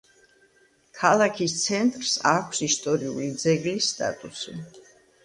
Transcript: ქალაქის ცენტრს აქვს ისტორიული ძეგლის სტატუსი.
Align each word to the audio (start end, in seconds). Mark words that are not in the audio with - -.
ქალაქის 0.99 1.53
ცენტრს 1.65 2.13
აქვს 2.29 2.63
ისტორიული 2.69 3.29
ძეგლის 3.45 3.91
სტატუსი. 3.93 4.57